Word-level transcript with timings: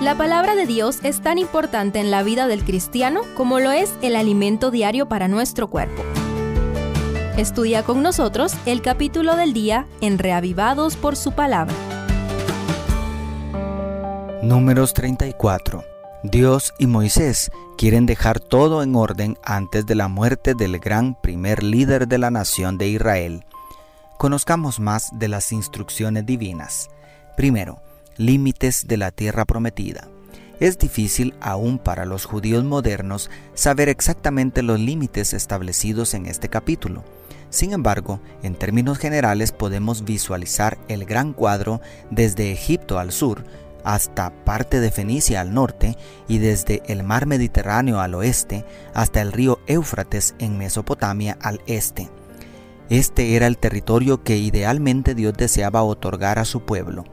La 0.00 0.16
palabra 0.16 0.54
de 0.54 0.64
Dios 0.64 1.00
es 1.02 1.20
tan 1.20 1.36
importante 1.36 2.00
en 2.00 2.10
la 2.10 2.22
vida 2.22 2.46
del 2.46 2.64
cristiano 2.64 3.20
como 3.36 3.60
lo 3.60 3.70
es 3.70 3.92
el 4.00 4.16
alimento 4.16 4.70
diario 4.70 5.10
para 5.10 5.28
nuestro 5.28 5.68
cuerpo. 5.68 6.02
Estudia 7.36 7.82
con 7.82 8.02
nosotros 8.02 8.54
el 8.64 8.80
capítulo 8.80 9.36
del 9.36 9.52
día 9.52 9.86
en 10.00 10.16
Reavivados 10.16 10.96
por 10.96 11.16
su 11.16 11.32
palabra. 11.32 11.74
Números 14.42 14.94
34. 14.94 15.84
Dios 16.22 16.72
y 16.78 16.86
Moisés 16.86 17.50
quieren 17.76 18.06
dejar 18.06 18.40
todo 18.40 18.82
en 18.82 18.96
orden 18.96 19.36
antes 19.44 19.84
de 19.84 19.96
la 19.96 20.08
muerte 20.08 20.54
del 20.54 20.78
gran 20.78 21.14
primer 21.14 21.62
líder 21.62 22.08
de 22.08 22.16
la 22.16 22.30
nación 22.30 22.78
de 22.78 22.88
Israel. 22.88 23.44
Conozcamos 24.16 24.80
más 24.80 25.10
de 25.12 25.28
las 25.28 25.52
instrucciones 25.52 26.24
divinas. 26.24 26.88
Primero, 27.36 27.82
límites 28.16 28.86
de 28.86 28.96
la 28.96 29.10
tierra 29.10 29.44
prometida. 29.44 30.08
Es 30.60 30.78
difícil 30.78 31.34
aún 31.40 31.78
para 31.78 32.04
los 32.04 32.26
judíos 32.26 32.64
modernos 32.64 33.30
saber 33.54 33.88
exactamente 33.88 34.62
los 34.62 34.78
límites 34.78 35.32
establecidos 35.32 36.12
en 36.14 36.26
este 36.26 36.48
capítulo. 36.48 37.02
Sin 37.48 37.72
embargo, 37.72 38.20
en 38.42 38.54
términos 38.54 38.98
generales 38.98 39.52
podemos 39.52 40.04
visualizar 40.04 40.78
el 40.88 41.04
gran 41.04 41.32
cuadro 41.32 41.80
desde 42.10 42.52
Egipto 42.52 42.98
al 42.98 43.10
sur 43.10 43.44
hasta 43.84 44.30
parte 44.44 44.80
de 44.80 44.90
Fenicia 44.90 45.40
al 45.40 45.54
norte 45.54 45.96
y 46.28 46.38
desde 46.38 46.82
el 46.86 47.02
mar 47.02 47.26
Mediterráneo 47.26 48.00
al 48.00 48.14
oeste 48.14 48.64
hasta 48.94 49.22
el 49.22 49.32
río 49.32 49.58
Éufrates 49.66 50.34
en 50.38 50.58
Mesopotamia 50.58 51.38
al 51.40 51.60
este. 51.66 52.10
Este 52.90 53.36
era 53.36 53.46
el 53.46 53.56
territorio 53.56 54.22
que 54.22 54.36
idealmente 54.36 55.14
Dios 55.14 55.34
deseaba 55.34 55.82
otorgar 55.82 56.38
a 56.38 56.44
su 56.44 56.60
pueblo. 56.60 57.04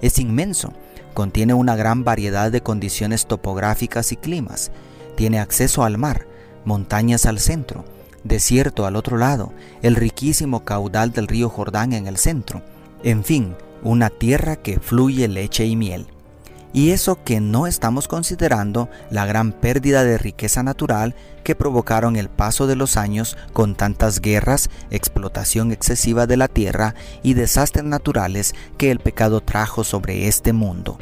Es 0.00 0.18
inmenso, 0.18 0.72
contiene 1.14 1.54
una 1.54 1.76
gran 1.76 2.04
variedad 2.04 2.52
de 2.52 2.62
condiciones 2.62 3.26
topográficas 3.26 4.12
y 4.12 4.16
climas, 4.16 4.70
tiene 5.16 5.38
acceso 5.38 5.84
al 5.84 5.98
mar, 5.98 6.26
montañas 6.64 7.26
al 7.26 7.38
centro, 7.38 7.84
desierto 8.24 8.86
al 8.86 8.96
otro 8.96 9.16
lado, 9.16 9.52
el 9.82 9.96
riquísimo 9.96 10.64
caudal 10.64 11.12
del 11.12 11.28
río 11.28 11.48
Jordán 11.48 11.92
en 11.92 12.06
el 12.06 12.16
centro, 12.16 12.62
en 13.02 13.24
fin, 13.24 13.54
una 13.82 14.10
tierra 14.10 14.56
que 14.56 14.78
fluye 14.80 15.28
leche 15.28 15.64
y 15.64 15.76
miel. 15.76 16.06
Y 16.72 16.90
eso 16.90 17.22
que 17.24 17.40
no 17.40 17.66
estamos 17.66 18.08
considerando 18.08 18.88
la 19.10 19.24
gran 19.24 19.52
pérdida 19.52 20.04
de 20.04 20.18
riqueza 20.18 20.62
natural 20.62 21.14
que 21.42 21.54
provocaron 21.54 22.16
el 22.16 22.28
paso 22.28 22.66
de 22.66 22.76
los 22.76 22.96
años 22.96 23.36
con 23.52 23.74
tantas 23.74 24.20
guerras, 24.20 24.68
explotación 24.90 25.72
excesiva 25.72 26.26
de 26.26 26.36
la 26.36 26.48
tierra 26.48 26.94
y 27.22 27.34
desastres 27.34 27.84
naturales 27.84 28.54
que 28.76 28.90
el 28.90 28.98
pecado 28.98 29.40
trajo 29.40 29.84
sobre 29.84 30.28
este 30.28 30.52
mundo. 30.52 30.98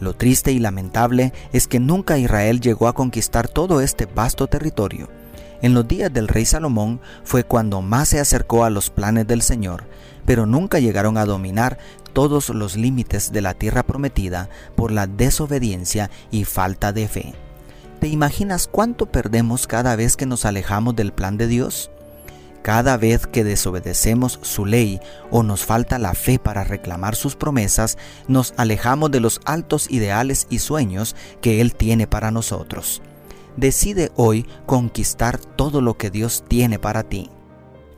Lo 0.00 0.14
triste 0.14 0.52
y 0.52 0.58
lamentable 0.58 1.32
es 1.52 1.66
que 1.66 1.78
nunca 1.78 2.16
Israel 2.18 2.60
llegó 2.60 2.88
a 2.88 2.94
conquistar 2.94 3.48
todo 3.48 3.80
este 3.80 4.06
vasto 4.06 4.46
territorio. 4.46 5.19
En 5.62 5.74
los 5.74 5.86
días 5.86 6.12
del 6.12 6.28
rey 6.28 6.46
Salomón 6.46 7.00
fue 7.22 7.44
cuando 7.44 7.82
más 7.82 8.08
se 8.08 8.20
acercó 8.20 8.64
a 8.64 8.70
los 8.70 8.88
planes 8.88 9.26
del 9.26 9.42
Señor, 9.42 9.84
pero 10.24 10.46
nunca 10.46 10.78
llegaron 10.78 11.18
a 11.18 11.26
dominar 11.26 11.78
todos 12.14 12.48
los 12.48 12.76
límites 12.76 13.30
de 13.30 13.42
la 13.42 13.54
tierra 13.54 13.82
prometida 13.82 14.48
por 14.74 14.90
la 14.90 15.06
desobediencia 15.06 16.10
y 16.30 16.44
falta 16.44 16.92
de 16.92 17.08
fe. 17.08 17.34
¿Te 18.00 18.08
imaginas 18.08 18.66
cuánto 18.66 19.06
perdemos 19.06 19.66
cada 19.66 19.96
vez 19.96 20.16
que 20.16 20.24
nos 20.24 20.46
alejamos 20.46 20.96
del 20.96 21.12
plan 21.12 21.36
de 21.36 21.46
Dios? 21.46 21.90
Cada 22.62 22.96
vez 22.96 23.26
que 23.26 23.44
desobedecemos 23.44 24.38
su 24.42 24.64
ley 24.64 25.00
o 25.30 25.42
nos 25.42 25.64
falta 25.64 25.98
la 25.98 26.14
fe 26.14 26.38
para 26.38 26.64
reclamar 26.64 27.16
sus 27.16 27.36
promesas, 27.36 27.98
nos 28.28 28.54
alejamos 28.56 29.10
de 29.10 29.20
los 29.20 29.40
altos 29.44 29.90
ideales 29.90 30.46
y 30.48 30.58
sueños 30.58 31.16
que 31.42 31.60
Él 31.60 31.74
tiene 31.74 32.06
para 32.06 32.30
nosotros. 32.30 33.02
Decide 33.56 34.10
hoy 34.16 34.46
conquistar 34.66 35.38
todo 35.38 35.80
lo 35.80 35.96
que 35.96 36.10
Dios 36.10 36.44
tiene 36.48 36.78
para 36.78 37.02
ti. 37.02 37.30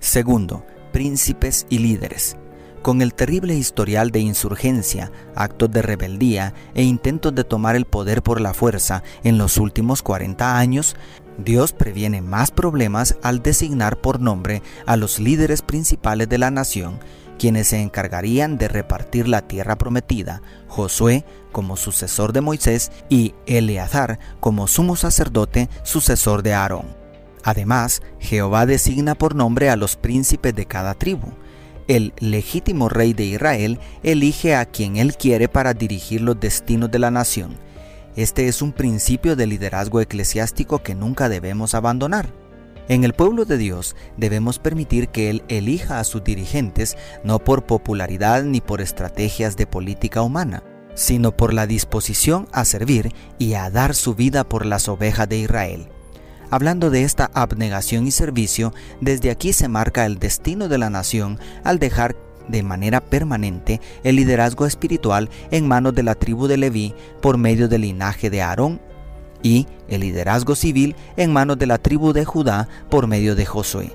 Segundo, 0.00 0.64
príncipes 0.92 1.66
y 1.68 1.78
líderes. 1.78 2.36
Con 2.82 3.00
el 3.00 3.14
terrible 3.14 3.54
historial 3.54 4.10
de 4.10 4.18
insurgencia, 4.18 5.12
actos 5.36 5.70
de 5.70 5.82
rebeldía 5.82 6.52
e 6.74 6.82
intentos 6.82 7.32
de 7.32 7.44
tomar 7.44 7.76
el 7.76 7.84
poder 7.84 8.22
por 8.22 8.40
la 8.40 8.54
fuerza 8.54 9.04
en 9.22 9.38
los 9.38 9.58
últimos 9.58 10.02
40 10.02 10.58
años, 10.58 10.96
Dios 11.38 11.72
previene 11.72 12.22
más 12.22 12.50
problemas 12.50 13.16
al 13.22 13.40
designar 13.40 14.00
por 14.00 14.20
nombre 14.20 14.62
a 14.84 14.96
los 14.96 15.20
líderes 15.20 15.62
principales 15.62 16.28
de 16.28 16.38
la 16.38 16.50
nación, 16.50 16.98
quienes 17.42 17.66
se 17.66 17.82
encargarían 17.82 18.56
de 18.56 18.68
repartir 18.68 19.26
la 19.26 19.40
tierra 19.40 19.76
prometida, 19.76 20.42
Josué 20.68 21.24
como 21.50 21.76
sucesor 21.76 22.32
de 22.32 22.40
Moisés 22.40 22.92
y 23.08 23.34
Eleazar 23.46 24.20
como 24.38 24.68
sumo 24.68 24.94
sacerdote 24.94 25.68
sucesor 25.82 26.44
de 26.44 26.54
Aarón. 26.54 26.94
Además, 27.42 28.00
Jehová 28.20 28.64
designa 28.64 29.16
por 29.16 29.34
nombre 29.34 29.70
a 29.70 29.76
los 29.76 29.96
príncipes 29.96 30.54
de 30.54 30.66
cada 30.66 30.94
tribu, 30.94 31.32
el 31.88 32.12
legítimo 32.20 32.88
rey 32.88 33.12
de 33.12 33.24
Israel 33.24 33.80
elige 34.04 34.54
a 34.54 34.64
quien 34.64 34.96
él 34.96 35.16
quiere 35.16 35.48
para 35.48 35.74
dirigir 35.74 36.20
los 36.20 36.38
destinos 36.38 36.92
de 36.92 37.00
la 37.00 37.10
nación. 37.10 37.58
Este 38.14 38.46
es 38.46 38.62
un 38.62 38.70
principio 38.70 39.34
de 39.34 39.48
liderazgo 39.48 40.00
eclesiástico 40.00 40.84
que 40.84 40.94
nunca 40.94 41.28
debemos 41.28 41.74
abandonar. 41.74 42.41
En 42.88 43.04
el 43.04 43.12
pueblo 43.12 43.44
de 43.44 43.58
Dios 43.58 43.94
debemos 44.16 44.58
permitir 44.58 45.08
que 45.08 45.30
Él 45.30 45.44
elija 45.48 46.00
a 46.00 46.04
sus 46.04 46.24
dirigentes 46.24 46.96
no 47.22 47.38
por 47.38 47.64
popularidad 47.64 48.42
ni 48.42 48.60
por 48.60 48.80
estrategias 48.80 49.56
de 49.56 49.66
política 49.66 50.22
humana, 50.22 50.62
sino 50.94 51.36
por 51.36 51.54
la 51.54 51.66
disposición 51.66 52.48
a 52.52 52.64
servir 52.64 53.12
y 53.38 53.54
a 53.54 53.70
dar 53.70 53.94
su 53.94 54.14
vida 54.14 54.44
por 54.44 54.66
las 54.66 54.88
ovejas 54.88 55.28
de 55.28 55.38
Israel. 55.38 55.88
Hablando 56.50 56.90
de 56.90 57.04
esta 57.04 57.30
abnegación 57.32 58.06
y 58.06 58.10
servicio, 58.10 58.74
desde 59.00 59.30
aquí 59.30 59.52
se 59.52 59.68
marca 59.68 60.04
el 60.04 60.18
destino 60.18 60.68
de 60.68 60.76
la 60.76 60.90
nación 60.90 61.38
al 61.64 61.78
dejar 61.78 62.14
de 62.48 62.62
manera 62.62 63.00
permanente 63.00 63.80
el 64.02 64.16
liderazgo 64.16 64.66
espiritual 64.66 65.30
en 65.50 65.66
manos 65.68 65.94
de 65.94 66.02
la 66.02 66.14
tribu 66.14 66.48
de 66.48 66.56
Leví 66.56 66.94
por 67.22 67.38
medio 67.38 67.68
del 67.68 67.82
linaje 67.82 68.28
de 68.28 68.42
Aarón 68.42 68.80
y 69.42 69.66
el 69.88 70.02
liderazgo 70.02 70.54
civil 70.54 70.96
en 71.16 71.32
manos 71.32 71.58
de 71.58 71.66
la 71.66 71.78
tribu 71.78 72.12
de 72.12 72.24
Judá 72.24 72.68
por 72.88 73.06
medio 73.06 73.34
de 73.34 73.46
Josué. 73.46 73.92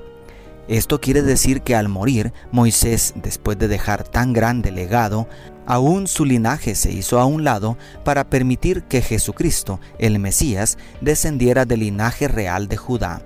Esto 0.67 0.99
quiere 0.99 1.21
decir 1.21 1.61
que 1.61 1.75
al 1.75 1.87
morir 1.87 2.33
Moisés, 2.51 3.13
después 3.15 3.57
de 3.57 3.69
dejar 3.69 4.03
tan 4.03 4.33
grande 4.33 4.71
legado, 4.71 5.27
aún 5.65 6.07
su 6.07 6.25
linaje 6.25 6.75
se 6.75 6.91
hizo 6.91 7.19
a 7.19 7.25
un 7.25 7.45
lado 7.45 7.77
para 8.03 8.29
permitir 8.29 8.83
que 8.83 9.01
Jesucristo, 9.01 9.79
el 9.97 10.19
Mesías, 10.19 10.77
descendiera 10.99 11.65
del 11.65 11.81
linaje 11.81 12.27
real 12.27 12.67
de 12.67 12.75
Judá. 12.75 13.21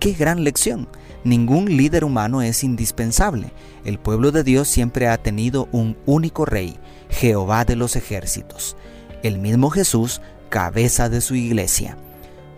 ¡Qué 0.00 0.12
gran 0.12 0.42
lección! 0.42 0.88
Ningún 1.22 1.76
líder 1.76 2.04
humano 2.04 2.42
es 2.42 2.64
indispensable. 2.64 3.52
El 3.84 4.00
pueblo 4.00 4.32
de 4.32 4.42
Dios 4.42 4.66
siempre 4.66 5.06
ha 5.06 5.22
tenido 5.22 5.68
un 5.70 5.96
único 6.04 6.44
rey, 6.44 6.76
Jehová 7.10 7.64
de 7.64 7.76
los 7.76 7.94
ejércitos. 7.94 8.76
El 9.22 9.38
mismo 9.38 9.70
Jesús, 9.70 10.20
cabeza 10.52 11.08
de 11.08 11.22
su 11.22 11.34
iglesia. 11.34 11.96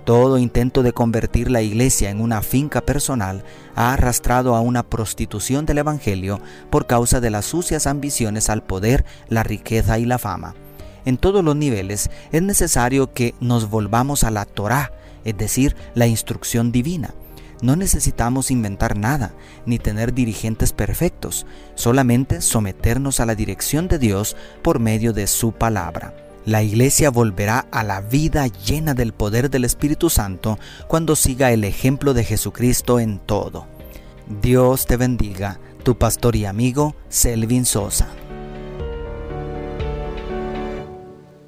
Todo 0.05 0.37
intento 0.37 0.83
de 0.83 0.93
convertir 0.93 1.49
la 1.49 1.63
iglesia 1.63 2.11
en 2.11 2.21
una 2.21 2.43
finca 2.43 2.81
personal 2.81 3.45
ha 3.77 3.93
arrastrado 3.93 4.57
a 4.57 4.61
una 4.61 4.83
prostitución 4.83 5.65
del 5.65 5.79
Evangelio 5.79 6.41
por 6.71 6.89
causa 6.89 7.21
de 7.21 7.31
las 7.31 7.45
sucias 7.45 7.87
ambiciones 7.87 8.51
al 8.51 8.65
poder, 8.65 9.05
la 9.29 9.45
riqueza 9.45 10.01
y 10.01 10.07
la 10.07 10.19
fama. 10.19 10.57
En 11.05 11.19
todos 11.19 11.45
los 11.45 11.55
niveles 11.55 12.11
es 12.33 12.43
necesario 12.43 13.13
que 13.13 13.37
nos 13.39 13.71
volvamos 13.71 14.25
a 14.25 14.33
la 14.33 14.45
Torá, 14.45 14.91
es 15.25 15.37
decir, 15.37 15.77
la 15.95 16.09
instrucción 16.09 16.73
divina. 16.73 17.15
No 17.63 17.77
necesitamos 17.77 18.51
inventar 18.51 18.99
nada, 18.99 19.35
ni 19.67 19.79
tener 19.79 20.13
dirigentes 20.13 20.73
perfectos, 20.73 21.47
solamente 21.77 22.41
someternos 22.41 23.21
a 23.21 23.27
la 23.27 23.37
dirección 23.37 23.87
de 23.87 24.01
Dios 24.01 24.35
por 24.63 24.81
medio 24.81 25.13
de 25.13 25.29
su 25.29 25.53
palabra. 25.53 26.24
La 26.47 26.63
iglesia 26.63 27.11
volverá 27.11 27.67
a 27.71 27.83
la 27.83 28.03
vida 28.03 28.47
llena 28.49 28.93
del 28.93 29.15
poder 29.15 29.49
del 29.49 29.65
Espíritu 29.65 30.11
Santo 30.11 30.59
cuando 30.89 31.17
siga 31.17 31.53
el 31.53 31.65
ejemplo 31.65 32.13
de 32.13 32.25
Jesucristo 32.25 33.01
en 33.01 33.19
todo. 33.19 33.67
Dios 34.43 34.87
te 34.87 34.99
bendiga, 34.99 35.59
tu 35.83 35.97
pastor 35.97 36.37
y 36.37 36.45
amigo 36.45 36.95
Selvin 37.09 37.65
Sosa. 37.65 38.09